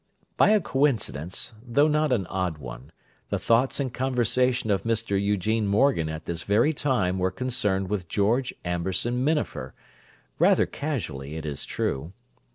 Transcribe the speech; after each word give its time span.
By 0.35 0.49
a 0.49 0.59
coincidence, 0.59 1.53
though 1.61 1.87
not 1.87 2.11
an 2.11 2.25
odd 2.25 2.57
one, 2.57 2.91
the 3.29 3.37
thoughts 3.37 3.79
and 3.79 3.93
conversation 3.93 4.71
of 4.71 4.81
Mr. 4.81 5.11
Eugene 5.21 5.67
Morgan 5.67 6.09
at 6.09 6.25
this 6.25 6.41
very 6.41 6.73
time 6.73 7.19
were 7.19 7.29
concerned 7.29 7.87
with 7.87 8.09
George 8.09 8.51
Amberson 8.65 9.23
Minafer, 9.23 9.75
rather 10.39 10.65
casually, 10.65 11.35
it 11.35 11.45
is 11.45 11.65
true. 11.67 12.13